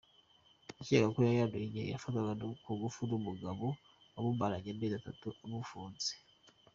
Yakekaga 0.77 1.11
ko 1.13 1.19
yayanduye 1.27 1.65
igihe 1.65 1.85
yafatwaga 1.91 2.45
ku 2.63 2.69
ngufu 2.77 2.99
n’umugabo 3.09 3.65
wamumaranye 4.13 4.69
amezi 4.73 4.95
atatu 4.97 5.27
amufunze. 5.45 6.11